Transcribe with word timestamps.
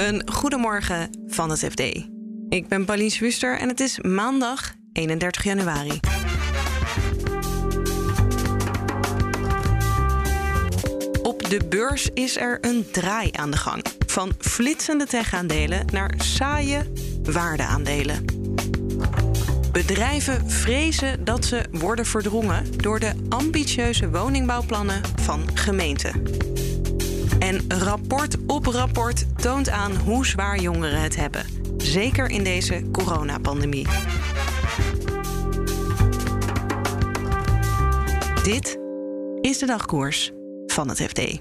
Een 0.00 0.22
goedemorgen 0.32 1.10
van 1.26 1.50
het 1.50 1.58
FD. 1.58 1.80
Ik 2.48 2.68
ben 2.68 2.84
Pauline 2.84 3.16
Wuster 3.18 3.58
en 3.58 3.68
het 3.68 3.80
is 3.80 3.98
maandag 4.00 4.74
31 4.92 5.44
januari. 5.44 6.00
Op 11.22 11.48
de 11.48 11.60
beurs 11.68 12.10
is 12.14 12.36
er 12.36 12.58
een 12.60 12.90
draai 12.90 13.30
aan 13.32 13.50
de 13.50 13.56
gang. 13.56 13.84
Van 14.06 14.32
flitsende 14.38 15.06
techaandelen 15.06 15.86
naar 15.92 16.14
saaie 16.16 16.92
waardeaandelen. 17.22 18.24
Bedrijven 19.72 20.50
vrezen 20.50 21.24
dat 21.24 21.44
ze 21.44 21.64
worden 21.70 22.06
verdrongen 22.06 22.78
door 22.78 23.00
de 23.00 23.12
ambitieuze 23.28 24.10
woningbouwplannen 24.10 25.02
van 25.20 25.48
gemeenten. 25.54 26.22
En 27.40 27.64
rapport 27.68 28.36
op 28.46 28.66
rapport 28.66 29.42
toont 29.42 29.68
aan 29.68 29.96
hoe 29.96 30.26
zwaar 30.26 30.60
jongeren 30.60 31.02
het 31.02 31.16
hebben. 31.16 31.46
Zeker 31.76 32.30
in 32.30 32.44
deze 32.44 32.88
coronapandemie. 32.92 33.86
Dit 38.42 38.78
is 39.40 39.58
de 39.58 39.66
dagkoers 39.66 40.30
van 40.66 40.88
het 40.88 41.02
FD. 41.02 41.40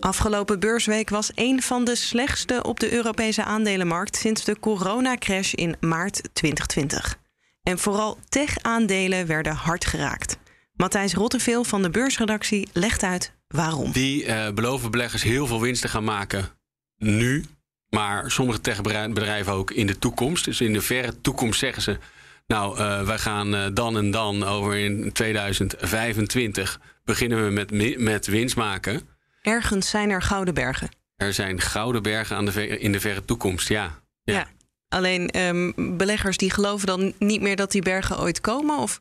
Afgelopen 0.00 0.60
beursweek 0.60 1.10
was 1.10 1.30
een 1.34 1.62
van 1.62 1.84
de 1.84 1.94
slechtste 1.94 2.62
op 2.62 2.80
de 2.80 2.92
Europese 2.92 3.44
aandelenmarkt 3.44 4.16
sinds 4.16 4.44
de 4.44 4.58
coronacrash 4.58 5.52
in 5.52 5.76
maart 5.80 6.28
2020. 6.32 7.18
En 7.62 7.78
vooral 7.78 8.18
tech-aandelen 8.28 9.26
werden 9.26 9.54
hard 9.54 9.84
geraakt. 9.84 10.38
Matthijs 10.74 11.14
Rotteveel 11.14 11.64
van 11.64 11.82
de 11.82 11.90
beursredactie 11.90 12.68
legt 12.72 13.02
uit 13.02 13.36
waarom. 13.48 13.92
Die 13.92 14.24
uh, 14.24 14.50
beloven 14.50 14.90
beleggers 14.90 15.22
heel 15.22 15.46
veel 15.46 15.60
winst 15.60 15.82
te 15.82 15.88
gaan 15.88 16.04
maken 16.04 16.48
nu, 16.96 17.44
maar 17.90 18.30
sommige 18.30 18.60
techbedrijven 18.60 19.52
ook 19.52 19.70
in 19.70 19.86
de 19.86 19.98
toekomst. 19.98 20.44
Dus 20.44 20.60
in 20.60 20.72
de 20.72 20.82
verre 20.82 21.20
toekomst 21.20 21.58
zeggen 21.58 21.82
ze, 21.82 21.98
nou, 22.46 22.78
uh, 22.78 23.06
wij 23.06 23.18
gaan 23.18 23.54
uh, 23.54 23.66
dan 23.72 23.96
en 23.96 24.10
dan 24.10 24.44
over 24.44 24.76
in 24.76 25.12
2025 25.12 26.80
beginnen 27.04 27.44
we 27.44 27.50
met, 27.50 27.98
met 27.98 28.26
winst 28.26 28.56
maken. 28.56 29.08
Ergens 29.42 29.90
zijn 29.90 30.10
er 30.10 30.22
gouden 30.22 30.54
bergen. 30.54 30.88
Er 31.16 31.32
zijn 31.32 31.60
gouden 31.60 32.02
bergen 32.02 32.36
aan 32.36 32.44
de 32.44 32.52
ver, 32.52 32.80
in 32.80 32.92
de 32.92 33.00
verre 33.00 33.24
toekomst, 33.24 33.68
ja. 33.68 34.02
Ja. 34.22 34.34
ja. 34.34 34.46
Alleen 34.88 35.40
um, 35.40 35.96
beleggers 35.96 36.36
die 36.36 36.50
geloven 36.50 36.86
dan 36.86 37.14
niet 37.18 37.40
meer 37.40 37.56
dat 37.56 37.72
die 37.72 37.82
bergen 37.82 38.18
ooit 38.18 38.40
komen? 38.40 38.78
Of? 38.78 39.00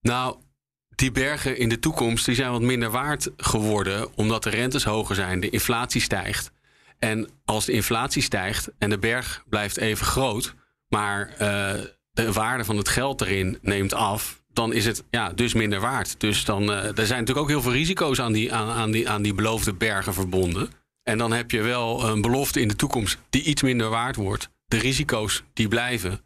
Nou, 0.00 0.36
die 0.96 1.12
bergen 1.12 1.58
in 1.58 1.68
de 1.68 1.78
toekomst 1.78 2.24
die 2.24 2.34
zijn 2.34 2.50
wat 2.50 2.60
minder 2.60 2.90
waard 2.90 3.30
geworden 3.36 4.16
omdat 4.16 4.42
de 4.42 4.50
rentes 4.50 4.84
hoger 4.84 5.14
zijn, 5.14 5.40
de 5.40 5.50
inflatie 5.50 6.00
stijgt. 6.00 6.52
En 6.98 7.28
als 7.44 7.64
de 7.64 7.72
inflatie 7.72 8.22
stijgt 8.22 8.68
en 8.78 8.90
de 8.90 8.98
berg 8.98 9.44
blijft 9.48 9.76
even 9.76 10.06
groot, 10.06 10.54
maar 10.88 11.30
uh, 11.32 11.38
de 12.12 12.32
waarde 12.32 12.64
van 12.64 12.76
het 12.76 12.88
geld 12.88 13.20
erin 13.20 13.58
neemt 13.62 13.94
af, 13.94 14.42
dan 14.52 14.72
is 14.72 14.86
het 14.86 15.04
ja, 15.10 15.32
dus 15.32 15.54
minder 15.54 15.80
waard. 15.80 16.20
Dus 16.20 16.44
dan, 16.44 16.62
uh, 16.62 16.84
er 16.84 17.06
zijn 17.06 17.20
natuurlijk 17.20 17.38
ook 17.38 17.48
heel 17.48 17.62
veel 17.62 17.72
risico's 17.72 18.20
aan 18.20 18.32
die, 18.32 18.52
aan, 18.52 18.68
aan, 18.68 18.90
die, 18.90 19.08
aan 19.08 19.22
die 19.22 19.34
beloofde 19.34 19.74
bergen 19.74 20.14
verbonden. 20.14 20.70
En 21.02 21.18
dan 21.18 21.32
heb 21.32 21.50
je 21.50 21.62
wel 21.62 22.08
een 22.08 22.20
belofte 22.20 22.60
in 22.60 22.68
de 22.68 22.76
toekomst 22.76 23.18
die 23.30 23.42
iets 23.42 23.62
minder 23.62 23.88
waard 23.88 24.16
wordt. 24.16 24.48
De 24.66 24.78
risico's 24.78 25.42
die 25.52 25.68
blijven. 25.68 26.25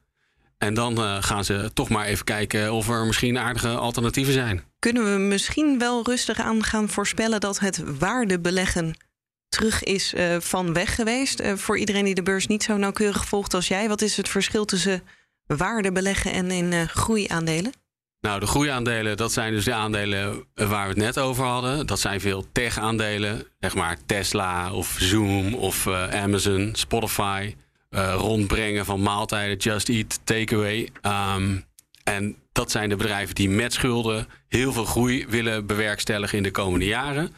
En 0.61 0.75
dan 0.75 0.99
uh, 0.99 1.17
gaan 1.21 1.45
ze 1.45 1.71
toch 1.75 1.89
maar 1.89 2.07
even 2.07 2.25
kijken 2.25 2.73
of 2.73 2.89
er 2.89 3.07
misschien 3.07 3.39
aardige 3.39 3.69
alternatieven 3.69 4.33
zijn. 4.33 4.65
Kunnen 4.79 5.13
we 5.13 5.19
misschien 5.19 5.79
wel 5.79 6.05
rustig 6.05 6.41
aan 6.41 6.65
gaan 6.65 6.89
voorspellen 6.89 7.41
dat 7.41 7.59
het 7.59 7.99
waardebeleggen 7.99 8.97
terug 9.49 9.83
is 9.83 10.15
uh, 10.15 10.37
van 10.41 10.73
weg 10.73 10.95
geweest? 10.95 11.41
Uh, 11.41 11.53
voor 11.55 11.79
iedereen 11.79 12.05
die 12.05 12.15
de 12.15 12.23
beurs 12.23 12.47
niet 12.47 12.63
zo 12.63 12.77
nauwkeurig 12.77 13.25
volgt 13.25 13.55
als 13.55 13.69
jij, 13.69 13.89
wat 13.89 14.03
is 14.03 14.17
het 14.17 14.29
verschil 14.29 14.65
tussen 14.65 15.03
waardebeleggen 15.47 16.33
en 16.33 16.51
in 16.51 16.89
groeiaandelen? 16.89 17.73
Nou, 18.21 18.41
de 18.41 18.47
groeiaandelen, 18.47 19.17
dat 19.17 19.33
zijn 19.33 19.53
dus 19.53 19.65
de 19.65 19.75
aandelen 19.75 20.45
waar 20.55 20.83
we 20.83 20.89
het 20.89 20.97
net 20.97 21.19
over 21.19 21.45
hadden. 21.45 21.87
Dat 21.87 22.01
zijn 22.01 22.21
veel 22.21 22.47
tech-aandelen, 22.53 23.47
zeg 23.61 23.75
maar 23.75 23.97
Tesla 24.07 24.73
of 24.73 24.97
Zoom 24.99 25.55
of 25.55 25.87
Amazon, 26.11 26.71
Spotify 26.73 27.55
uh, 27.91 28.15
rondbrengen 28.17 28.85
van 28.85 29.03
maaltijden, 29.03 29.57
Just 29.57 29.89
Eat, 29.89 30.21
Takeaway. 30.25 30.89
Um, 31.37 31.65
en 32.05 32.37
dat 32.53 32.71
zijn 32.71 32.89
de 32.89 32.97
bedrijven 32.97 33.35
die 33.35 33.49
met 33.49 33.73
schulden 33.73 34.27
heel 34.49 34.73
veel 34.73 34.85
groei 34.85 35.27
willen 35.29 35.67
bewerkstelligen 35.67 36.37
in 36.37 36.43
de 36.43 36.51
komende 36.51 36.87
jaren. 36.87 37.35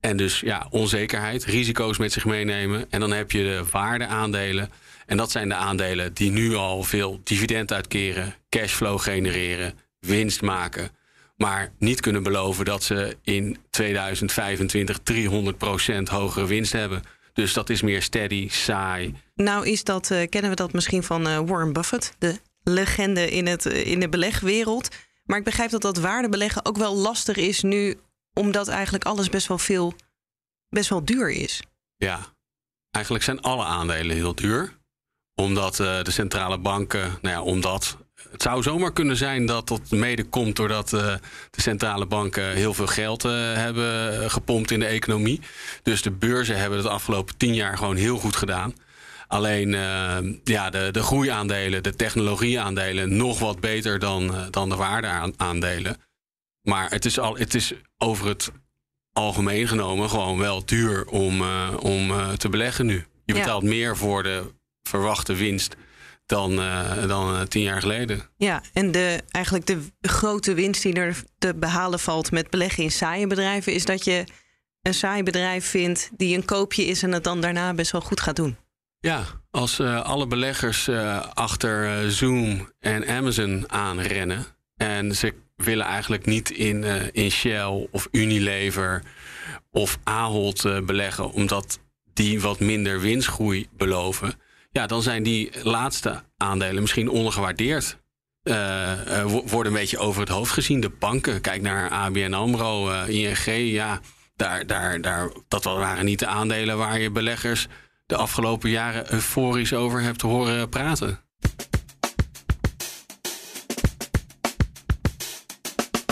En 0.00 0.16
dus 0.16 0.40
ja, 0.40 0.66
onzekerheid, 0.70 1.44
risico's 1.44 1.98
met 1.98 2.12
zich 2.12 2.24
meenemen. 2.24 2.86
En 2.90 3.00
dan 3.00 3.12
heb 3.12 3.30
je 3.30 3.42
de 3.42 3.64
waardeaandelen. 3.70 4.70
En 5.06 5.16
dat 5.16 5.30
zijn 5.30 5.48
de 5.48 5.54
aandelen 5.54 6.14
die 6.14 6.30
nu 6.30 6.54
al 6.54 6.82
veel 6.82 7.20
dividend 7.24 7.72
uitkeren, 7.72 8.34
cashflow 8.48 9.00
genereren, 9.00 9.74
winst 10.00 10.42
maken. 10.42 10.90
Maar 11.36 11.72
niet 11.78 12.00
kunnen 12.00 12.22
beloven 12.22 12.64
dat 12.64 12.82
ze 12.82 13.16
in 13.22 13.56
2025 13.70 14.98
300% 15.12 16.02
hogere 16.10 16.46
winst 16.46 16.72
hebben. 16.72 17.02
Dus 17.32 17.52
dat 17.52 17.70
is 17.70 17.82
meer 17.82 18.02
steady, 18.02 18.48
saai. 18.48 19.14
Nou 19.40 19.66
is 19.66 19.84
dat, 19.84 20.10
uh, 20.10 20.28
kennen 20.28 20.50
we 20.50 20.56
dat 20.56 20.72
misschien 20.72 21.02
van 21.02 21.28
uh, 21.28 21.38
Warren 21.38 21.72
Buffett, 21.72 22.14
de 22.18 22.40
legende 22.62 23.30
in, 23.30 23.46
het, 23.46 23.66
uh, 23.66 23.86
in 23.86 24.00
de 24.00 24.08
belegwereld. 24.08 24.88
Maar 25.24 25.38
ik 25.38 25.44
begrijp 25.44 25.70
dat 25.70 25.82
dat 25.82 25.98
waardebeleggen 25.98 26.64
ook 26.64 26.76
wel 26.76 26.96
lastig 26.96 27.36
is 27.36 27.62
nu, 27.62 27.98
omdat 28.34 28.68
eigenlijk 28.68 29.04
alles 29.04 29.28
best 29.28 29.46
wel 29.46 29.58
veel, 29.58 29.94
best 30.68 30.88
wel 30.88 31.04
duur 31.04 31.30
is. 31.30 31.62
Ja, 31.96 32.20
eigenlijk 32.90 33.24
zijn 33.24 33.40
alle 33.40 33.64
aandelen 33.64 34.16
heel 34.16 34.34
duur. 34.34 34.78
Omdat 35.34 35.76
de 35.76 36.10
centrale 36.10 36.58
banken, 36.58 37.18
nou 37.22 37.34
ja, 37.34 37.42
omdat 37.42 37.96
het 38.30 38.42
zou 38.42 38.62
zomaar 38.62 38.92
kunnen 38.92 39.16
zijn 39.16 39.46
dat 39.46 39.68
dat 39.68 39.90
mede 39.90 40.24
komt 40.24 40.56
doordat 40.56 40.88
de 40.88 41.20
centrale 41.50 42.06
banken 42.06 42.52
heel 42.52 42.74
veel 42.74 42.86
geld 42.86 43.22
hebben 43.22 44.30
gepompt 44.30 44.70
in 44.70 44.80
de 44.80 44.86
economie. 44.86 45.40
Dus 45.82 46.02
de 46.02 46.10
beurzen 46.10 46.58
hebben 46.58 46.78
het 46.78 46.86
afgelopen 46.88 47.36
tien 47.36 47.54
jaar 47.54 47.76
gewoon 47.76 47.96
heel 47.96 48.18
goed 48.18 48.36
gedaan. 48.36 48.74
Alleen 49.30 49.68
uh, 49.68 50.18
ja, 50.44 50.70
de, 50.70 50.88
de 50.90 51.02
groeiaandelen, 51.02 51.82
de 51.82 51.96
technologieaandelen, 51.96 53.16
nog 53.16 53.38
wat 53.38 53.60
beter 53.60 53.98
dan, 53.98 54.34
dan 54.50 54.68
de 54.68 54.76
waardeaandelen. 54.76 55.96
Maar 56.62 56.90
het 56.90 57.04
is, 57.04 57.18
al, 57.18 57.36
het 57.36 57.54
is 57.54 57.72
over 57.98 58.28
het 58.28 58.50
algemeen 59.12 59.68
genomen 59.68 60.10
gewoon 60.10 60.38
wel 60.38 60.64
duur 60.64 61.06
om, 61.06 61.42
om 61.76 62.12
te 62.36 62.48
beleggen 62.48 62.86
nu. 62.86 63.04
Je 63.24 63.34
betaalt 63.34 63.62
ja. 63.62 63.68
meer 63.68 63.96
voor 63.96 64.22
de 64.22 64.52
verwachte 64.82 65.34
winst 65.34 65.76
dan, 66.30 66.52
uh, 66.52 67.06
dan 67.08 67.34
uh, 67.34 67.40
tien 67.40 67.62
jaar 67.62 67.80
geleden. 67.80 68.22
Ja, 68.36 68.62
en 68.72 68.92
de, 68.92 69.22
eigenlijk 69.30 69.66
de 69.66 69.78
grote 70.00 70.54
winst 70.54 70.82
die 70.82 70.94
er 70.94 71.22
te 71.38 71.54
behalen 71.54 71.98
valt 71.98 72.30
met 72.30 72.50
beleggen 72.50 72.82
in 72.82 72.90
saaie 72.90 73.26
bedrijven, 73.26 73.72
is 73.72 73.84
dat 73.84 74.04
je 74.04 74.24
een 74.82 74.94
saai 74.94 75.22
bedrijf 75.22 75.66
vindt 75.66 76.10
die 76.16 76.36
een 76.36 76.44
koopje 76.44 76.84
is 76.84 77.02
en 77.02 77.12
het 77.12 77.24
dan 77.24 77.40
daarna 77.40 77.74
best 77.74 77.92
wel 77.92 78.00
goed 78.00 78.20
gaat 78.20 78.36
doen. 78.36 78.56
Ja, 79.00 79.24
als 79.50 79.78
uh, 79.78 80.02
alle 80.02 80.26
beleggers 80.26 80.88
achter 81.34 82.10
Zoom 82.12 82.72
en 82.80 83.08
Amazon 83.08 83.64
aanrennen 83.66 84.46
en 84.76 85.16
ze 85.16 85.34
willen 85.56 85.86
eigenlijk 85.86 86.26
niet 86.26 86.50
in, 86.50 86.84
in 87.12 87.30
Shell 87.30 87.88
of 87.90 88.08
Unilever 88.10 89.02
of 89.70 89.98
Ahold 90.04 90.86
beleggen, 90.86 91.32
omdat 91.32 91.78
die 92.12 92.40
wat 92.40 92.60
minder 92.60 93.00
winstgroei 93.00 93.68
beloven 93.76 94.34
ja, 94.72 94.86
dan 94.86 95.02
zijn 95.02 95.22
die 95.22 95.50
laatste 95.62 96.22
aandelen 96.36 96.82
misschien 96.82 97.08
ondergewaardeerd. 97.08 97.98
Uh, 98.42 99.24
worden 99.24 99.72
een 99.72 99.78
beetje 99.78 99.98
over 99.98 100.20
het 100.20 100.28
hoofd 100.28 100.52
gezien. 100.52 100.80
De 100.80 100.90
banken, 100.90 101.40
kijk 101.40 101.62
naar 101.62 101.90
ABN 101.90 102.32
AMRO, 102.32 103.04
ING. 103.04 103.44
Ja, 103.72 104.00
daar, 104.36 104.66
daar, 104.66 105.00
daar, 105.00 105.30
dat 105.48 105.64
waren 105.64 106.04
niet 106.04 106.18
de 106.18 106.26
aandelen 106.26 106.78
waar 106.78 107.00
je 107.00 107.10
beleggers 107.10 107.66
de 108.10 108.16
afgelopen 108.16 108.70
jaren 108.70 109.12
euforisch 109.12 109.72
over 109.72 110.02
hebt 110.02 110.20
horen 110.20 110.68
praten. 110.68 111.20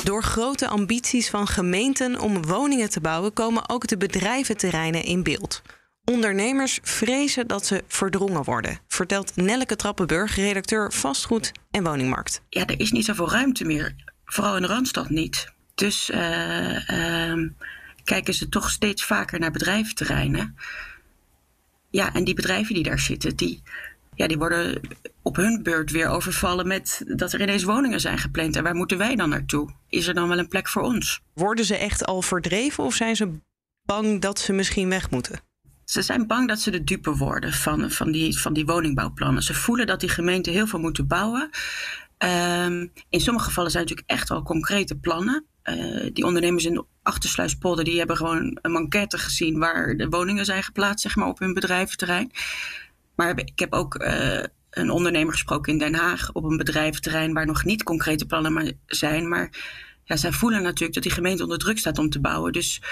Door 0.04 0.22
grote 0.22 0.68
ambities 0.68 1.30
van 1.30 1.46
gemeenten 1.46 2.20
om 2.20 2.46
woningen 2.46 2.90
te 2.90 3.00
bouwen, 3.00 3.32
komen 3.32 3.68
ook 3.68 3.86
de 3.86 3.96
bedrijventerreinen 3.96 5.04
in 5.04 5.22
beeld. 5.22 5.62
Ondernemers 6.04 6.78
vrezen 6.82 7.46
dat 7.46 7.66
ze 7.66 7.84
verdrongen 7.88 8.44
worden, 8.44 8.78
vertelt 8.88 9.36
Nelleke 9.36 9.76
Trappenburg, 9.76 10.36
redacteur 10.36 10.92
vastgoed 10.92 11.52
en 11.70 11.84
woningmarkt. 11.84 12.42
Ja, 12.48 12.66
er 12.66 12.80
is 12.80 12.92
niet 12.92 13.04
zoveel 13.04 13.30
ruimte 13.30 13.64
meer, 13.64 13.94
vooral 14.24 14.56
in 14.56 14.62
de 14.62 14.68
Randstad 14.68 15.08
niet. 15.08 15.52
Dus 15.74 16.10
uh, 16.10 16.90
uh, 16.90 17.48
kijken 18.04 18.34
ze 18.34 18.48
toch 18.48 18.70
steeds 18.70 19.04
vaker 19.04 19.38
naar 19.38 19.50
bedrijventerreinen. 19.50 20.56
Ja, 21.90 22.14
en 22.14 22.24
die 22.24 22.34
bedrijven 22.34 22.74
die 22.74 22.82
daar 22.82 22.98
zitten, 22.98 23.36
die, 23.36 23.62
ja, 24.14 24.26
die 24.26 24.38
worden 24.38 24.80
op 25.22 25.36
hun 25.36 25.62
beurt 25.62 25.90
weer 25.90 26.08
overvallen 26.08 26.66
met 26.66 27.02
dat 27.06 27.32
er 27.32 27.40
ineens 27.40 27.62
woningen 27.62 28.00
zijn 28.00 28.18
gepland. 28.18 28.56
En 28.56 28.62
waar 28.62 28.74
moeten 28.74 28.98
wij 28.98 29.16
dan 29.16 29.28
naartoe? 29.28 29.70
Is 29.88 30.06
er 30.06 30.14
dan 30.14 30.28
wel 30.28 30.38
een 30.38 30.48
plek 30.48 30.68
voor 30.68 30.82
ons? 30.82 31.20
Worden 31.34 31.64
ze 31.64 31.76
echt 31.76 32.06
al 32.06 32.22
verdreven 32.22 32.84
of 32.84 32.94
zijn 32.94 33.16
ze 33.16 33.38
bang 33.84 34.20
dat 34.20 34.38
ze 34.38 34.52
misschien 34.52 34.88
weg 34.88 35.10
moeten? 35.10 35.40
Ze 35.84 36.02
zijn 36.02 36.26
bang 36.26 36.48
dat 36.48 36.60
ze 36.60 36.70
de 36.70 36.84
dupe 36.84 37.16
worden 37.16 37.52
van, 37.52 37.90
van, 37.90 38.12
die, 38.12 38.38
van 38.38 38.52
die 38.52 38.66
woningbouwplannen. 38.66 39.42
Ze 39.42 39.54
voelen 39.54 39.86
dat 39.86 40.00
die 40.00 40.08
gemeenten 40.08 40.52
heel 40.52 40.66
veel 40.66 40.78
moeten 40.78 41.06
bouwen. 41.06 41.50
Ehm, 42.18 42.86
in 43.08 43.20
sommige 43.20 43.46
gevallen 43.46 43.70
zijn 43.70 43.82
natuurlijk 43.82 44.10
echt 44.10 44.28
wel 44.28 44.42
concrete 44.42 44.98
plannen. 44.98 45.46
Uh, 45.68 46.10
die 46.12 46.24
ondernemers 46.24 46.64
in 46.64 46.74
de 46.74 46.84
Achtersluispolder 47.02 47.84
die 47.84 47.98
hebben 47.98 48.16
gewoon 48.16 48.58
een 48.62 48.72
manquette 48.72 49.18
gezien 49.18 49.58
waar 49.58 49.96
de 49.96 50.08
woningen 50.08 50.44
zijn 50.44 50.62
geplaatst 50.62 51.00
zeg 51.00 51.16
maar, 51.16 51.28
op 51.28 51.38
hun 51.38 51.54
bedrijventerrein. 51.54 52.30
Maar 53.14 53.38
ik 53.38 53.58
heb 53.58 53.72
ook 53.72 54.02
uh, 54.02 54.42
een 54.70 54.90
ondernemer 54.90 55.32
gesproken 55.32 55.72
in 55.72 55.78
Den 55.78 55.94
Haag 55.94 56.32
op 56.32 56.44
een 56.44 56.56
bedrijventerrein 56.56 57.32
waar 57.32 57.46
nog 57.46 57.64
niet 57.64 57.82
concrete 57.82 58.26
plannen 58.26 58.80
zijn. 58.86 59.28
Maar 59.28 59.50
ja, 60.04 60.16
zij 60.16 60.32
voelen 60.32 60.62
natuurlijk 60.62 60.94
dat 60.94 61.02
die 61.02 61.12
gemeente 61.12 61.42
onder 61.42 61.58
druk 61.58 61.78
staat 61.78 61.98
om 61.98 62.10
te 62.10 62.20
bouwen. 62.20 62.52
Dus 62.52 62.82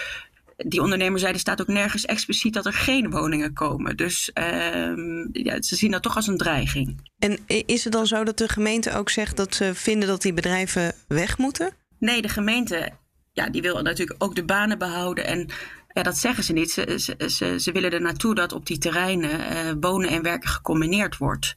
die 0.56 0.82
ondernemer 0.82 1.18
zei, 1.18 1.32
er 1.32 1.38
staat 1.38 1.60
ook 1.60 1.66
nergens 1.66 2.04
expliciet 2.04 2.54
dat 2.54 2.66
er 2.66 2.72
geen 2.72 3.10
woningen 3.10 3.52
komen. 3.52 3.96
Dus 3.96 4.30
uh, 4.34 5.24
ja, 5.32 5.62
ze 5.62 5.76
zien 5.76 5.90
dat 5.90 6.02
toch 6.02 6.16
als 6.16 6.26
een 6.26 6.36
dreiging. 6.36 7.10
En 7.18 7.38
is 7.46 7.84
het 7.84 7.92
dan 7.92 8.06
zo 8.06 8.24
dat 8.24 8.38
de 8.38 8.48
gemeente 8.48 8.92
ook 8.92 9.10
zegt 9.10 9.36
dat 9.36 9.54
ze 9.54 9.74
vinden 9.74 10.08
dat 10.08 10.22
die 10.22 10.32
bedrijven 10.32 10.92
weg 11.08 11.38
moeten? 11.38 11.72
Nee, 12.06 12.22
de 12.22 12.28
gemeente 12.28 12.92
ja, 13.32 13.48
die 13.48 13.62
wil 13.62 13.82
natuurlijk 13.82 14.22
ook 14.22 14.34
de 14.34 14.44
banen 14.44 14.78
behouden. 14.78 15.26
En 15.26 15.48
ja, 15.92 16.02
dat 16.02 16.16
zeggen 16.16 16.44
ze 16.44 16.52
niet. 16.52 16.70
Ze, 16.70 17.14
ze, 17.26 17.60
ze, 17.60 17.72
willen 17.72 17.90
er 17.90 18.00
naartoe 18.00 18.34
dat 18.34 18.52
op 18.52 18.66
die 18.66 18.78
terreinen 18.78 19.40
uh, 19.40 19.72
wonen 19.80 20.10
en 20.10 20.22
werken 20.22 20.48
gecombineerd 20.48 21.16
wordt. 21.16 21.54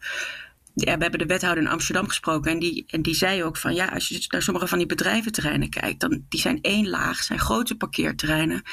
Ja, 0.73 0.95
we 0.95 1.01
hebben 1.01 1.19
de 1.19 1.25
wethouder 1.25 1.63
in 1.63 1.69
Amsterdam 1.69 2.07
gesproken 2.07 2.51
en 2.51 2.59
die, 2.59 2.83
en 2.87 3.01
die 3.01 3.13
zei 3.13 3.43
ook 3.43 3.57
van 3.57 3.73
ja, 3.73 3.85
als 3.85 4.07
je 4.07 4.25
naar 4.27 4.41
sommige 4.41 4.67
van 4.67 4.77
die 4.77 4.87
bedrijventerreinen 4.87 5.69
kijkt, 5.69 5.99
dan 5.99 6.25
die 6.29 6.39
zijn 6.39 6.61
één 6.61 6.89
laag, 6.89 7.23
zijn 7.23 7.39
grote 7.39 7.75
parkeerterreinen 7.75 8.63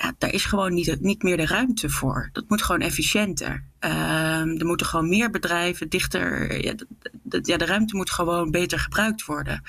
ja, 0.00 0.14
daar 0.18 0.32
is 0.32 0.44
gewoon 0.44 0.74
niet, 0.74 1.00
niet 1.00 1.22
meer 1.22 1.36
de 1.36 1.46
ruimte 1.46 1.90
voor. 1.90 2.28
Dat 2.32 2.48
moet 2.48 2.62
gewoon 2.62 2.80
efficiënter. 2.80 3.64
Uh, 3.86 4.60
er 4.60 4.66
moeten 4.66 4.86
gewoon 4.86 5.08
meer 5.08 5.30
bedrijven 5.30 5.88
dichter. 5.88 6.64
Ja 6.64 6.74
de, 7.22 7.38
ja, 7.42 7.56
de 7.56 7.64
ruimte 7.64 7.96
moet 7.96 8.10
gewoon 8.10 8.50
beter 8.50 8.78
gebruikt 8.78 9.24
worden. 9.24 9.62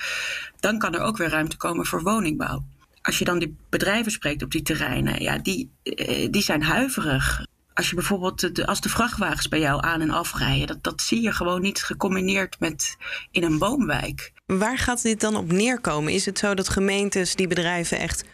Dan 0.60 0.78
kan 0.78 0.94
er 0.94 1.00
ook 1.00 1.16
weer 1.16 1.28
ruimte 1.28 1.56
komen 1.56 1.86
voor 1.86 2.02
woningbouw. 2.02 2.64
Als 3.02 3.18
je 3.18 3.24
dan 3.24 3.38
die 3.38 3.56
bedrijven 3.68 4.12
spreekt 4.12 4.42
op 4.42 4.50
die 4.50 4.62
terreinen, 4.62 5.22
ja, 5.22 5.38
die, 5.38 5.70
eh, 5.82 6.28
die 6.30 6.42
zijn 6.42 6.62
huiverig. 6.62 7.46
Als 7.74 7.88
je 7.88 7.94
bijvoorbeeld 7.94 8.56
de, 8.56 8.66
als 8.66 8.80
de 8.80 8.88
vrachtwagens 8.88 9.48
bij 9.48 9.60
jou 9.60 9.84
aan 9.84 10.00
en 10.00 10.10
afrijden, 10.10 10.66
dat, 10.66 10.82
dat 10.82 11.02
zie 11.02 11.22
je 11.22 11.32
gewoon 11.32 11.60
niet 11.60 11.82
gecombineerd 11.82 12.60
met 12.60 12.96
in 13.30 13.42
een 13.42 13.58
woonwijk. 13.58 14.32
Waar 14.46 14.78
gaat 14.78 15.02
dit 15.02 15.20
dan 15.20 15.36
op 15.36 15.52
neerkomen? 15.52 16.12
Is 16.12 16.26
het 16.26 16.38
zo 16.38 16.54
dat 16.54 16.68
gemeentes 16.68 17.34
die 17.34 17.46
bedrijven 17.46 17.98
echt 17.98 18.24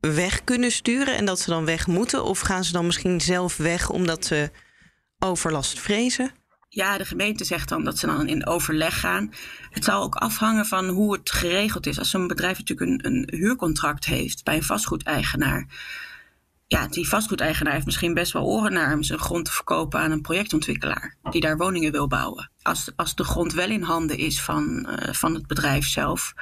weg 0.00 0.44
kunnen 0.44 0.70
sturen 0.70 1.16
en 1.16 1.24
dat 1.24 1.40
ze 1.40 1.50
dan 1.50 1.64
weg 1.64 1.86
moeten? 1.86 2.24
Of 2.24 2.40
gaan 2.40 2.64
ze 2.64 2.72
dan 2.72 2.86
misschien 2.86 3.20
zelf 3.20 3.56
weg 3.56 3.90
omdat 3.90 4.24
ze 4.24 4.50
overlast 5.20 5.80
vrezen? 5.80 6.30
Ja, 6.68 6.98
de 6.98 7.04
gemeente 7.04 7.44
zegt 7.44 7.68
dan 7.68 7.84
dat 7.84 7.98
ze 7.98 8.06
dan 8.06 8.28
in 8.28 8.46
overleg 8.46 9.00
gaan. 9.00 9.32
Het 9.70 9.84
zal 9.84 10.02
ook 10.02 10.14
afhangen 10.14 10.66
van 10.66 10.88
hoe 10.88 11.12
het 11.12 11.30
geregeld 11.30 11.86
is. 11.86 11.98
Als 11.98 12.10
zo'n 12.10 12.26
bedrijf 12.26 12.58
natuurlijk 12.58 12.90
een, 12.90 13.12
een 13.12 13.28
huurcontract 13.38 14.04
heeft 14.04 14.44
bij 14.44 14.56
een 14.56 14.62
vastgoedeigenaar. 14.62 15.66
Ja, 16.66 16.88
die 16.88 17.08
vastgoedeigenaar 17.08 17.72
heeft 17.72 17.84
misschien 17.86 18.14
best 18.14 18.32
wel 18.32 18.44
oren 18.44 18.72
naar 18.72 18.94
om 18.94 19.02
zijn 19.02 19.18
grond 19.18 19.44
te 19.44 19.52
verkopen 19.52 20.00
aan 20.00 20.10
een 20.10 20.20
projectontwikkelaar 20.20 21.16
die 21.30 21.40
daar 21.40 21.56
woningen 21.56 21.92
wil 21.92 22.06
bouwen. 22.06 22.50
Als, 22.62 22.92
als 22.96 23.14
de 23.14 23.24
grond 23.24 23.52
wel 23.52 23.68
in 23.68 23.82
handen 23.82 24.18
is 24.18 24.42
van, 24.42 24.88
uh, 24.90 25.12
van 25.12 25.34
het 25.34 25.46
bedrijf 25.46 25.86
zelf, 25.86 26.34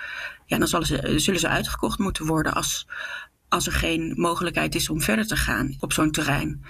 ja, 0.47 0.59
dan 0.59 0.69
zullen 0.69 0.87
ze, 0.87 1.13
zullen 1.17 1.41
ze 1.41 1.49
uitgekocht 1.49 1.99
moeten 1.99 2.27
worden 2.27 2.55
als, 2.55 2.87
als 3.49 3.67
er 3.67 3.73
geen 3.73 4.13
mogelijkheid 4.17 4.75
is 4.75 4.89
om 4.89 5.01
verder 5.01 5.27
te 5.27 5.37
gaan 5.37 5.77
op 5.81 5.93
zo'n 5.93 6.11
terrein. 6.11 6.65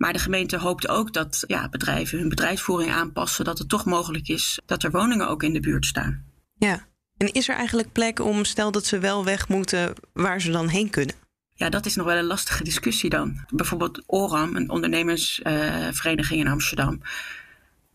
Maar 0.00 0.12
de 0.12 0.18
gemeente 0.18 0.56
hoopt 0.56 0.88
ook 0.88 1.12
dat 1.12 1.44
ja, 1.46 1.68
bedrijven 1.68 2.18
hun 2.18 2.28
bedrijfsvoering 2.28 2.92
aanpassen, 2.92 3.44
dat 3.44 3.58
het 3.58 3.68
toch 3.68 3.84
mogelijk 3.84 4.28
is 4.28 4.60
dat 4.66 4.82
er 4.82 4.90
woningen 4.90 5.28
ook 5.28 5.42
in 5.42 5.52
de 5.52 5.60
buurt 5.60 5.86
staan. 5.86 6.24
Ja, 6.54 6.86
en 7.16 7.32
is 7.32 7.48
er 7.48 7.54
eigenlijk 7.54 7.92
plek 7.92 8.20
om, 8.20 8.44
stel 8.44 8.70
dat 8.70 8.86
ze 8.86 8.98
wel 8.98 9.24
weg 9.24 9.48
moeten, 9.48 9.94
waar 10.12 10.40
ze 10.40 10.50
dan 10.50 10.68
heen 10.68 10.90
kunnen? 10.90 11.14
Ja, 11.54 11.68
dat 11.68 11.86
is 11.86 11.96
nog 11.96 12.06
wel 12.06 12.16
een 12.16 12.24
lastige 12.24 12.64
discussie 12.64 13.10
dan. 13.10 13.44
Bijvoorbeeld 13.48 14.02
ORAM, 14.06 14.56
een 14.56 14.70
ondernemersvereniging 14.70 16.40
in 16.40 16.48
Amsterdam. 16.48 17.00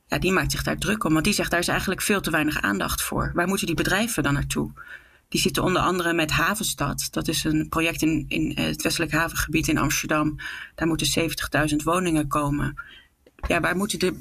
Ja, 0.07 0.19
die 0.19 0.31
maakt 0.31 0.51
zich 0.51 0.63
daar 0.63 0.77
druk 0.77 1.03
om, 1.03 1.13
want 1.13 1.25
die 1.25 1.33
zegt 1.33 1.51
daar 1.51 1.59
is 1.59 1.67
eigenlijk 1.67 2.01
veel 2.01 2.21
te 2.21 2.31
weinig 2.31 2.61
aandacht 2.61 3.01
voor. 3.01 3.31
Waar 3.33 3.47
moeten 3.47 3.67
die 3.67 3.75
bedrijven 3.75 4.23
dan 4.23 4.33
naartoe? 4.33 4.71
Die 5.29 5.39
zitten 5.39 5.63
onder 5.63 5.81
andere 5.81 6.13
met 6.13 6.31
Havenstad. 6.31 7.07
Dat 7.11 7.27
is 7.27 7.43
een 7.43 7.69
project 7.69 8.01
in, 8.01 8.25
in 8.27 8.57
het 8.57 8.81
westelijk 8.81 9.11
havengebied 9.11 9.67
in 9.67 9.77
Amsterdam. 9.77 10.35
Daar 10.75 10.87
moeten 10.87 11.29
70.000 11.69 11.75
woningen 11.83 12.27
komen. 12.27 12.75
Ja, 13.47 13.59
waar 13.59 13.75
moeten 13.75 13.99
de, 13.99 14.17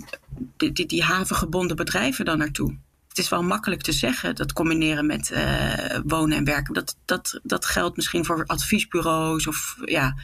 die, 0.56 0.86
die 0.86 1.02
havengebonden 1.02 1.76
bedrijven 1.76 2.24
dan 2.24 2.38
naartoe? 2.38 2.76
Het 3.08 3.18
is 3.18 3.28
wel 3.28 3.42
makkelijk 3.42 3.82
te 3.82 3.92
zeggen, 3.92 4.34
dat 4.34 4.52
combineren 4.52 5.06
met 5.06 5.30
uh, 5.30 5.98
wonen 6.04 6.36
en 6.38 6.44
werken. 6.44 6.74
Dat, 6.74 6.96
dat, 7.04 7.40
dat 7.42 7.66
geldt 7.66 7.96
misschien 7.96 8.24
voor 8.24 8.44
adviesbureaus 8.46 9.46
of 9.46 9.76
ja. 9.84 10.16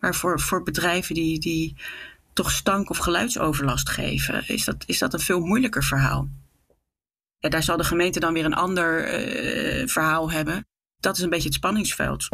Maar 0.00 0.14
voor, 0.14 0.40
voor 0.40 0.62
bedrijven 0.62 1.14
die, 1.14 1.38
die 1.38 1.76
toch 2.32 2.50
stank- 2.50 2.90
of 2.90 2.98
geluidsoverlast 2.98 3.88
geven, 3.88 4.48
is 4.48 4.64
dat, 4.64 4.84
is 4.86 4.98
dat 4.98 5.14
een 5.14 5.20
veel 5.20 5.40
moeilijker 5.40 5.84
verhaal 5.84 6.28
daar 7.40 7.62
zal 7.62 7.76
de 7.76 7.84
gemeente 7.84 8.20
dan 8.20 8.32
weer 8.32 8.44
een 8.44 8.54
ander 8.54 9.20
uh, 9.22 9.88
verhaal 9.88 10.30
hebben. 10.30 10.66
Dat 10.96 11.16
is 11.16 11.22
een 11.22 11.30
beetje 11.30 11.48
het 11.48 11.54
spanningsveld. 11.54 12.28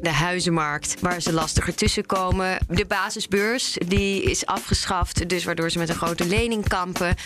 De 0.00 0.10
huizenmarkt, 0.10 1.00
waar 1.00 1.20
ze 1.20 1.32
lastiger 1.32 1.74
tussenkomen. 1.74 2.58
De 2.68 2.86
basisbeurs, 2.86 3.76
die 3.86 4.22
is 4.22 4.46
afgeschaft, 4.46 5.28
dus 5.28 5.44
waardoor 5.44 5.70
ze 5.70 5.78
met 5.78 5.88
een 5.88 5.94
grote 5.94 6.26
lening 6.26 6.68
kampen. 6.68 7.16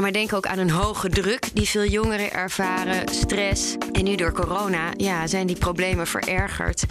Maar 0.00 0.12
denk 0.12 0.32
ook 0.32 0.46
aan 0.46 0.58
een 0.58 0.70
hoge 0.70 1.08
druk 1.08 1.48
die 1.52 1.68
veel 1.68 1.84
jongeren 1.84 2.32
ervaren, 2.32 3.08
stress. 3.08 3.76
En 3.92 4.04
nu 4.04 4.14
door 4.14 4.32
corona 4.32 4.92
ja, 4.96 5.26
zijn 5.26 5.46
die 5.46 5.56
problemen 5.56 6.06
verergerd. 6.06 6.84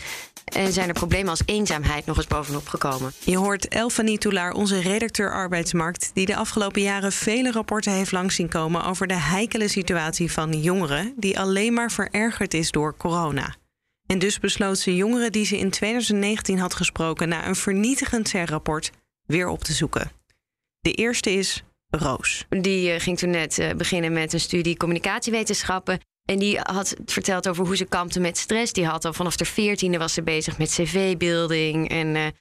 En 0.43 0.73
zijn 0.73 0.87
er 0.87 0.93
problemen 0.93 1.29
als 1.29 1.41
eenzaamheid 1.45 2.05
nog 2.05 2.17
eens 2.17 2.27
bovenop 2.27 2.67
gekomen. 2.67 3.11
Je 3.19 3.37
hoort 3.37 3.67
Elfanie 3.67 4.17
Toulaar, 4.17 4.51
onze 4.51 4.81
redacteur 4.81 5.33
arbeidsmarkt, 5.33 6.11
die 6.13 6.25
de 6.25 6.35
afgelopen 6.35 6.81
jaren 6.81 7.11
vele 7.11 7.51
rapporten 7.51 7.91
heeft 7.91 8.11
langs 8.11 8.35
zien 8.35 8.49
komen 8.49 8.85
over 8.85 9.07
de 9.07 9.19
heikele 9.19 9.67
situatie 9.67 10.31
van 10.31 10.61
jongeren, 10.61 11.13
die 11.15 11.39
alleen 11.39 11.73
maar 11.73 11.91
verergerd 11.91 12.53
is 12.53 12.71
door 12.71 12.97
corona. 12.97 13.55
En 14.13 14.19
dus 14.19 14.39
besloot 14.39 14.77
ze 14.79 14.95
jongeren 14.95 15.31
die 15.31 15.45
ze 15.45 15.57
in 15.57 15.69
2019 15.69 16.57
had 16.59 16.73
gesproken 16.73 17.29
na 17.29 17.47
een 17.47 17.55
vernietigend 17.55 18.27
CER-rapport 18.27 18.91
weer 19.25 19.47
op 19.47 19.63
te 19.63 19.73
zoeken. 19.73 20.11
De 20.79 20.91
eerste 20.91 21.31
is 21.31 21.63
Roos. 21.89 22.45
Die 22.49 22.91
eh, 22.91 22.99
ging 22.99 23.17
toen 23.17 23.29
net 23.29 23.59
eh, 23.59 23.75
beginnen 23.75 24.13
met 24.13 24.33
een 24.33 24.39
studie 24.39 24.77
communicatiewetenschappen. 24.77 25.99
En 26.25 26.39
die 26.39 26.59
had 26.59 26.95
verteld 27.05 27.47
over 27.47 27.65
hoe 27.65 27.75
ze 27.75 27.85
kampte 27.85 28.19
met 28.19 28.37
stress. 28.37 28.73
Die 28.73 28.85
had 28.85 29.05
al 29.05 29.13
vanaf 29.13 29.35
de 29.35 29.45
veertiende 29.45 29.97
was 29.97 30.13
ze 30.13 30.23
bezig 30.23 30.57
met 30.57 30.69
cv-building. 30.69 31.89
En 31.89 32.33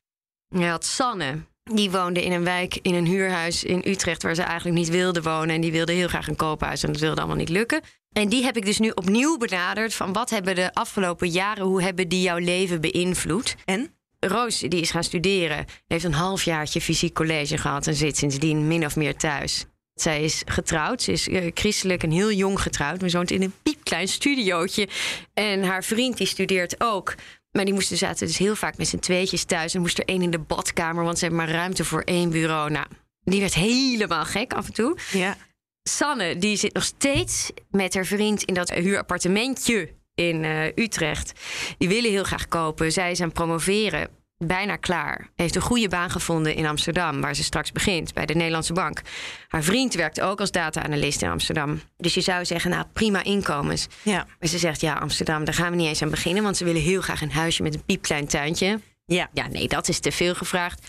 uh, 0.55 0.71
had 0.71 0.85
Sanne. 0.85 1.39
Die 1.63 1.91
woonde 1.91 2.25
in 2.25 2.33
een 2.33 2.45
wijk, 2.45 2.79
in 2.83 2.95
een 2.95 3.07
huurhuis 3.07 3.65
in 3.65 3.83
Utrecht... 3.85 4.23
waar 4.23 4.35
ze 4.35 4.43
eigenlijk 4.43 4.79
niet 4.79 4.89
wilde 4.89 5.23
wonen. 5.23 5.55
En 5.55 5.61
die 5.61 5.73
wilde 5.73 5.93
heel 5.93 6.09
graag 6.09 6.29
een 6.29 6.37
koophuis. 6.37 6.83
En 6.83 6.93
dat 6.93 7.01
wilde 7.01 7.21
allemaal 7.21 7.37
niet 7.37 7.49
lukken. 7.49 7.81
En 8.13 8.29
die 8.29 8.45
heb 8.45 8.57
ik 8.57 8.65
dus 8.65 8.79
nu 8.79 8.91
opnieuw 8.91 9.37
benaderd. 9.37 9.95
Van 9.95 10.13
wat 10.13 10.31
hebben 10.31 10.55
de 10.55 10.75
afgelopen 10.75 11.29
jaren... 11.29 11.65
hoe 11.65 11.83
hebben 11.83 12.09
die 12.09 12.23
jouw 12.23 12.39
leven 12.39 12.81
beïnvloed? 12.81 13.57
En? 13.65 13.95
Roos 14.21 14.59
die 14.59 14.81
is 14.81 14.91
gaan 14.91 15.05
studeren. 15.05 15.65
Heeft 15.87 16.05
een 16.05 16.13
halfjaartje 16.13 16.81
fysiek 16.81 17.15
college 17.15 17.59
gehad... 17.59 17.87
en 17.87 17.95
zit 17.95 18.17
sindsdien 18.17 18.67
min 18.67 18.85
of 18.85 18.97
meer 18.97 19.17
thuis. 19.17 19.65
Zij 19.95 20.23
is 20.25 20.43
getrouwd. 20.45 21.03
Ze 21.03 21.13
is 21.13 21.29
uh, 21.29 21.51
christelijk 21.55 22.03
en 22.03 22.11
heel 22.11 22.33
jong 22.33 22.61
getrouwd. 22.61 23.01
We 23.01 23.11
woont 23.11 23.31
in 23.31 23.43
een 23.43 23.55
piepklein 23.63 24.09
studiootje. 24.09 24.89
En 25.35 25.63
haar 25.63 25.85
vriend 25.85 26.17
die 26.17 26.27
studeert 26.27 26.75
ook. 26.79 27.15
Maar 27.51 27.65
die 27.65 27.75
moesten 27.75 27.97
zaten 27.97 28.27
dus 28.27 28.39
heel 28.39 28.57
vaak 28.57 28.77
met 28.77 28.89
z'n 28.89 28.99
tweetjes 28.99 29.45
thuis. 29.45 29.75
En 29.75 29.81
moest 29.81 29.99
er 29.99 30.05
één 30.05 30.23
in 30.23 30.31
de 30.31 30.39
badkamer, 30.39 31.05
want 31.05 31.19
ze 31.19 31.25
hebben 31.25 31.45
maar 31.45 31.55
ruimte 31.55 31.85
voor 31.85 32.03
één 32.03 32.31
bureau. 32.31 32.71
Nou, 32.71 32.87
die 33.25 33.41
werd 33.41 33.55
helemaal 33.55 34.25
gek 34.25 34.53
af 34.53 34.67
en 34.67 34.73
toe. 34.73 34.99
Ja. 35.11 35.37
Sanne, 35.83 36.37
die 36.39 36.57
zit 36.57 36.75
nog 36.75 36.85
steeds 36.85 37.51
met 37.71 37.95
haar 37.95 38.07
vriend 38.07 38.43
in 38.43 38.55
dat 38.55 38.71
huurappartementje 38.71 39.89
in 40.15 40.45
uh, 40.45 40.65
Utrecht. 40.67 41.33
Die 41.79 41.89
willen 41.89 42.11
heel 42.11 42.25
graag 42.25 42.49
kopen. 42.49 42.93
Zij 42.93 43.11
is 43.11 43.21
aan 43.21 43.33
promoveren 43.33 44.09
bijna 44.47 44.77
klaar. 44.77 45.29
Heeft 45.37 45.55
een 45.55 45.63
goede 45.63 45.89
baan 45.89 46.11
gevonden 46.11 46.55
in 46.55 46.67
Amsterdam, 46.67 47.21
waar 47.21 47.35
ze 47.35 47.43
straks 47.43 47.73
begint, 47.73 48.15
bij 48.15 48.27
de 48.27 48.35
Nederlandse 48.35 48.73
Bank. 48.73 49.01
Haar 49.49 49.63
vriend 49.63 49.95
werkt 49.95 50.21
ook 50.21 50.41
als 50.41 50.51
data-analyst 50.51 51.23
in 51.23 51.31
Amsterdam. 51.31 51.81
Dus 51.97 52.15
je 52.15 52.21
zou 52.21 52.45
zeggen, 52.45 52.71
nou, 52.71 52.85
prima 52.93 53.25
inkomens. 53.25 53.87
Ja. 54.03 54.27
Maar 54.39 54.49
ze 54.49 54.59
zegt, 54.59 54.81
ja, 54.81 54.95
Amsterdam, 54.95 55.45
daar 55.45 55.55
gaan 55.55 55.71
we 55.71 55.77
niet 55.77 55.89
eens 55.89 56.03
aan 56.03 56.11
beginnen, 56.11 56.43
want 56.43 56.57
ze 56.57 56.65
willen 56.65 56.83
heel 56.83 57.01
graag 57.01 57.21
een 57.21 57.33
huisje 57.33 57.63
met 57.63 57.75
een 57.75 57.85
piepklein 57.85 58.27
tuintje. 58.27 58.81
Ja. 59.05 59.29
Ja, 59.33 59.49
nee, 59.49 59.69
dat 59.69 59.89
is 59.89 59.99
te 59.99 60.13
veel 60.13 60.35
gevraagd. 60.35 60.87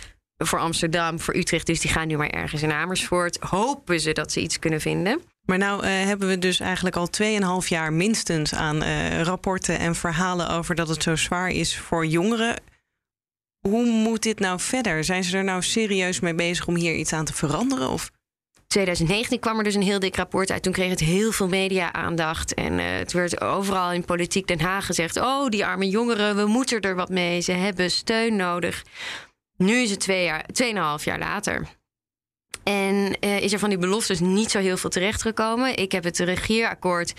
Voor 0.48 0.60
Amsterdam, 0.60 1.20
voor 1.20 1.36
Utrecht, 1.36 1.66
dus 1.66 1.80
die 1.80 1.92
gaan 1.92 2.08
nu 2.08 2.18
maar 2.18 2.30
ergens 2.30 2.62
in 2.62 2.72
Amersfoort. 2.72 3.38
Hopen 3.40 4.00
ze 4.00 4.12
dat 4.12 4.32
ze 4.32 4.42
iets 4.42 4.60
kunnen 4.60 4.82
vinden. 4.82 5.22
Maar 5.46 5.58
nou 5.58 5.86
hebben 5.86 6.28
we 6.28 6.40
dus 6.40 6.60
eigenlijk 6.60 6.96
al 6.96 7.10
2,5 7.62 7.68
jaar 7.68 7.94
minstens 7.94 8.54
aan 8.54 8.84
rapporten 9.24 9.80
en 9.80 9.96
verhalen 9.96 10.50
over 10.50 10.76
dat 10.76 10.88
het 10.88 11.04
zo 11.04 11.16
zwaar 11.16 11.50
is 11.50 11.78
voor 11.78 12.06
jongeren. 12.06 12.56
Hoe 13.68 13.86
moet 13.86 14.24
dit 14.24 14.40
nou 14.40 14.60
verder? 14.60 15.04
Zijn 15.04 15.24
ze 15.24 15.38
er 15.38 15.44
nou 15.44 15.62
serieus 15.62 16.20
mee 16.20 16.36
bezig 16.36 16.68
om 16.68 16.76
hier 16.76 16.96
iets 16.96 17.14
aan 17.14 17.26
te 17.26 17.34
veranderen? 17.34 17.90
Of? 17.90 18.12
2019 18.68 19.40
kwam 19.40 19.58
er 19.58 19.64
dus 19.64 19.76
een 19.76 19.82
heel 19.82 20.00
dik 20.00 20.16
rapport 20.16 20.52
uit. 20.52 20.64
Toen 20.64 20.74
kreeg 20.74 20.90
het 20.90 21.00
heel 21.00 21.32
veel 21.32 21.48
media-aandacht. 21.48 22.54
En 22.54 22.74
uh, 22.74 22.86
het 22.86 23.12
werd 23.12 23.42
overal 23.42 23.92
in 23.92 24.06
politiek 24.06 24.48
Den 24.48 24.62
Haag 24.62 24.86
gezegd: 24.86 25.18
Oh, 25.18 25.48
die 25.48 25.66
arme 25.66 25.90
jongeren, 25.90 26.36
we 26.36 26.46
moeten 26.46 26.82
er 26.82 26.96
wat 26.96 27.10
mee. 27.10 27.42
Ze 27.42 27.52
hebben 27.52 27.92
steun 27.92 28.36
nodig. 28.36 28.84
Nu 29.64 29.78
is 29.78 29.90
het 29.90 30.00
twee 30.00 30.24
jaar, 30.24 30.46
tweeënhalf 30.46 31.06
jaar 31.06 31.20
later. 31.20 31.68
En 32.64 33.18
uh, 33.20 33.40
is 33.40 33.54
er 33.54 33.60
van 33.60 33.70
die 33.70 33.78
beloftes 33.78 34.20
niet 34.20 34.52
zo 34.52 34.60
heel 34.60 34.78
veel 34.78 34.90
terechtgekomen. 34.90 35.78
Ik 35.78 35.92
heb 35.92 36.04
het 36.04 36.20
regeerakkoord 36.20 37.14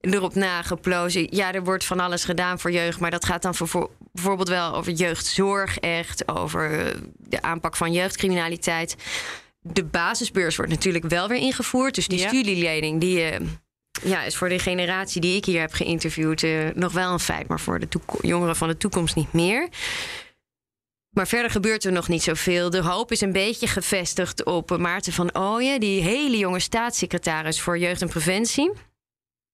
erop 0.00 0.34
nageplozen. 0.34 1.26
Ja, 1.30 1.52
er 1.52 1.64
wordt 1.64 1.84
van 1.84 2.00
alles 2.00 2.24
gedaan 2.24 2.58
voor 2.58 2.70
jeugd, 2.72 3.00
maar 3.00 3.10
dat 3.10 3.24
gaat 3.24 3.42
dan 3.42 3.54
voor, 3.54 3.90
bijvoorbeeld 4.12 4.48
wel 4.48 4.74
over 4.74 4.92
jeugdzorg, 4.92 5.78
echt 5.78 6.28
over 6.28 6.94
de 7.16 7.42
aanpak 7.42 7.76
van 7.76 7.92
jeugdcriminaliteit. 7.92 8.96
De 9.60 9.84
basisbeurs 9.84 10.56
wordt 10.56 10.70
natuurlijk 10.72 11.04
wel 11.04 11.28
weer 11.28 11.40
ingevoerd. 11.40 11.94
Dus 11.94 12.08
die 12.08 12.18
studielening 12.18 13.00
die, 13.00 13.18
uh, 13.18 13.46
ja, 14.04 14.22
is 14.22 14.36
voor 14.36 14.48
de 14.48 14.58
generatie 14.58 15.20
die 15.20 15.36
ik 15.36 15.44
hier 15.44 15.60
heb 15.60 15.72
geïnterviewd 15.72 16.42
uh, 16.42 16.68
nog 16.74 16.92
wel 16.92 17.12
een 17.12 17.20
feit, 17.20 17.48
maar 17.48 17.60
voor 17.60 17.78
de 17.78 17.88
jongeren 18.20 18.56
van 18.56 18.68
de 18.68 18.76
toekomst 18.76 19.14
niet 19.14 19.32
meer. 19.32 19.68
Maar 21.18 21.26
verder 21.26 21.50
gebeurt 21.50 21.84
er 21.84 21.92
nog 21.92 22.08
niet 22.08 22.22
zoveel. 22.22 22.70
De 22.70 22.82
hoop 22.82 23.12
is 23.12 23.20
een 23.20 23.32
beetje 23.32 23.66
gevestigd 23.66 24.44
op 24.44 24.78
Maarten 24.78 25.12
van 25.12 25.36
Ooyen, 25.36 25.80
die 25.80 26.02
hele 26.02 26.38
jonge 26.38 26.60
staatssecretaris 26.60 27.60
voor 27.60 27.78
jeugd 27.78 28.02
en 28.02 28.08
preventie. 28.08 28.70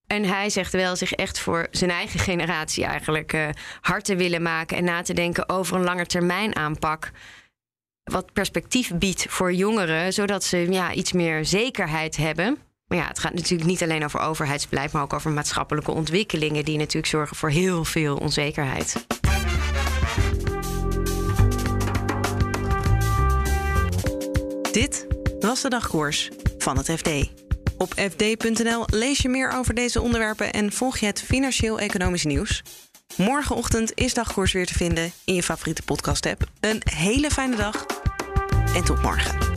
En 0.06 0.24
hij 0.24 0.50
zegt 0.50 0.72
wel 0.72 0.96
zich 0.96 1.12
echt 1.12 1.38
voor 1.38 1.66
zijn 1.70 1.90
eigen 1.90 2.20
generatie 2.20 2.84
eigenlijk 2.84 3.32
uh, 3.32 3.48
hard 3.80 4.04
te 4.04 4.16
willen 4.16 4.42
maken 4.42 4.76
en 4.76 4.84
na 4.84 5.02
te 5.02 5.14
denken 5.14 5.48
over 5.48 5.76
een 5.76 5.84
langetermijn 5.84 6.56
aanpak. 6.56 7.10
Wat 8.02 8.32
perspectief 8.32 8.92
biedt 8.94 9.26
voor 9.28 9.52
jongeren, 9.52 10.12
zodat 10.12 10.44
ze 10.44 10.56
ja, 10.56 10.92
iets 10.92 11.12
meer 11.12 11.44
zekerheid 11.44 12.16
hebben. 12.16 12.58
Maar 12.86 12.98
ja, 12.98 13.06
het 13.06 13.18
gaat 13.18 13.34
natuurlijk 13.34 13.68
niet 13.68 13.82
alleen 13.82 14.04
over 14.04 14.20
overheidsbeleid, 14.20 14.92
maar 14.92 15.02
ook 15.02 15.12
over 15.12 15.30
maatschappelijke 15.30 15.92
ontwikkelingen 15.92 16.64
die 16.64 16.78
natuurlijk 16.78 17.06
zorgen 17.06 17.36
voor 17.36 17.50
heel 17.50 17.84
veel 17.84 18.16
onzekerheid. 18.16 19.06
Dit 24.74 25.06
was 25.40 25.60
de 25.60 25.68
dagkoers 25.68 26.30
van 26.58 26.76
het 26.76 26.90
FD. 26.90 27.08
Op 27.78 27.92
fd.nl 27.94 28.84
lees 28.86 29.18
je 29.18 29.28
meer 29.28 29.52
over 29.52 29.74
deze 29.74 30.00
onderwerpen 30.00 30.52
en 30.52 30.72
volg 30.72 30.98
je 30.98 31.06
het 31.06 31.22
financieel-economisch 31.22 32.24
nieuws. 32.24 32.62
Morgenochtend 33.16 33.92
is 33.94 34.14
dagkoers 34.14 34.52
weer 34.52 34.66
te 34.66 34.74
vinden 34.74 35.12
in 35.24 35.34
je 35.34 35.42
favoriete 35.42 35.82
podcast-app. 35.82 36.44
Een 36.60 36.82
hele 36.90 37.30
fijne 37.30 37.56
dag 37.56 37.86
en 38.74 38.84
tot 38.84 39.02
morgen. 39.02 39.53